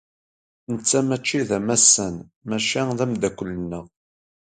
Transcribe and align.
Netta 0.71 0.99
maci 1.07 1.39
d 1.47 1.49
amassan, 1.57 2.15
maca 2.47 2.81
d 2.97 2.99
ameddakel-nneɣ. 3.03 3.85